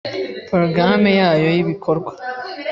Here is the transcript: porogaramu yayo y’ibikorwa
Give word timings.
porogaramu 0.47 1.09
yayo 1.19 1.47
y’ibikorwa 1.55 2.11